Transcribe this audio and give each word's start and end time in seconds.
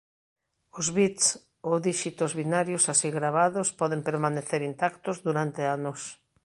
Os 0.79 0.87
bits 0.97 1.25
ou 1.69 1.75
díxitos 1.87 2.31
binarios 2.39 2.83
así 2.93 3.09
gravados 3.17 3.67
poden 3.79 4.01
permanecer 4.09 4.61
intactos 4.71 5.17
durante 5.27 5.61
anos. 5.77 5.99